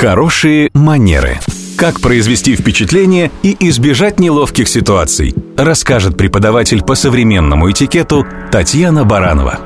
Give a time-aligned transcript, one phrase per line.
[0.00, 1.40] Хорошие манеры.
[1.76, 9.58] Как произвести впечатление и избежать неловких ситуаций, расскажет преподаватель по современному этикету Татьяна Баранова.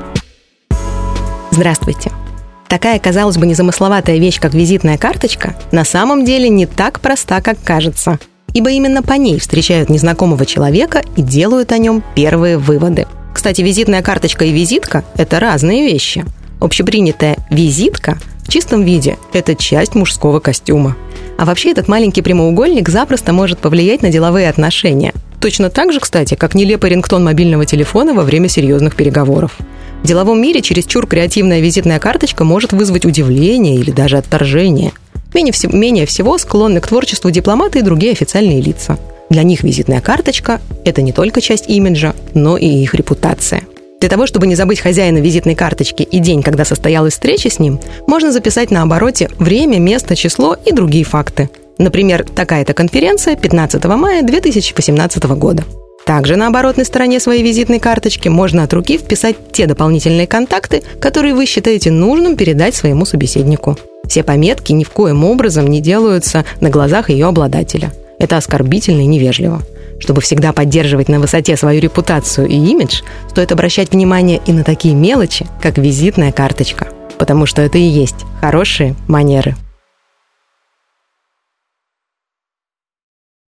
[1.50, 2.10] Здравствуйте.
[2.66, 7.62] Такая, казалось бы, незамысловатая вещь, как визитная карточка, на самом деле не так проста, как
[7.62, 8.18] кажется.
[8.54, 13.06] Ибо именно по ней встречают незнакомого человека и делают о нем первые выводы.
[13.34, 16.24] Кстати, визитная карточка и визитка– это разные вещи.
[16.58, 20.96] Общепринятая визитка в чистом виде– это часть мужского костюма.
[21.38, 25.12] А вообще этот маленький прямоугольник запросто может повлиять на деловые отношения.
[25.40, 29.56] Точно так же, кстати, как нелепый рингтон мобильного телефона во время серьезных переговоров.
[30.02, 34.92] В деловом мире чересчур креативная визитная карточка может вызвать удивление или даже отторжение.
[35.34, 38.98] Менее, вс- менее всего склонны к творчеству дипломаты и другие официальные лица.
[39.30, 43.62] Для них визитная карточка– это не только часть имиджа, но и их репутация.
[44.02, 47.78] Для того, чтобы не забыть хозяина визитной карточки и день, когда состоялась встреча с ним,
[48.08, 51.50] можно записать на обороте время, место, число и другие факты.
[51.78, 55.62] Например, такая-то конференция 15 мая 2018 года.
[56.04, 61.36] Также на оборотной стороне своей визитной карточки можно от руки вписать те дополнительные контакты, которые
[61.36, 63.78] вы считаете нужным передать своему собеседнику.
[64.08, 67.92] Все пометки ни в коем образом не делаются на глазах ее обладателя.
[68.18, 69.62] Это оскорбительно и невежливо.
[70.02, 74.96] Чтобы всегда поддерживать на высоте свою репутацию и имидж, стоит обращать внимание и на такие
[74.96, 76.88] мелочи, как визитная карточка.
[77.18, 79.54] Потому что это и есть хорошие манеры.